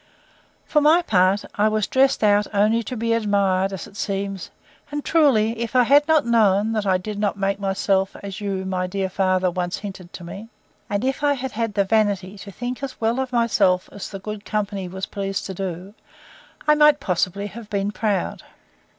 For 0.65 0.81
my 0.81 1.03
part, 1.03 1.45
I 1.53 1.67
was 1.67 1.85
dressed 1.85 2.23
out 2.23 2.47
only 2.55 2.81
to 2.81 2.97
be 2.97 3.13
admired, 3.13 3.71
as 3.71 3.85
it 3.85 3.95
seems: 3.95 4.49
and 4.91 5.05
truly, 5.05 5.55
if 5.59 5.75
I 5.75 5.83
had 5.83 6.07
not 6.07 6.25
known, 6.25 6.71
that 6.71 6.87
I 6.87 6.97
did 6.97 7.19
not 7.19 7.37
make 7.37 7.59
myself, 7.59 8.15
as 8.23 8.41
you, 8.41 8.65
my 8.65 8.87
dear 8.87 9.09
father, 9.11 9.51
once 9.51 9.77
hinted 9.77 10.11
to 10.13 10.23
me, 10.23 10.49
and 10.89 11.05
if 11.05 11.23
I 11.23 11.33
had 11.33 11.51
had 11.51 11.75
the 11.75 11.83
vanity 11.83 12.35
to 12.39 12.51
think 12.51 12.81
as 12.81 12.99
well 12.99 13.19
of 13.19 13.31
myself, 13.31 13.89
as 13.91 14.09
the 14.09 14.17
good 14.17 14.43
company 14.43 14.87
was 14.87 15.05
pleased 15.05 15.45
to 15.45 15.53
do, 15.53 15.93
I 16.67 16.73
might 16.73 16.99
possibly 16.99 17.45
have 17.45 17.69
been 17.69 17.91
proud. 17.91 18.41